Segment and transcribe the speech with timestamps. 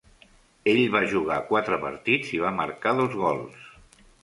[0.71, 3.71] Ell va jugar quatre partits i va marcar dos gols.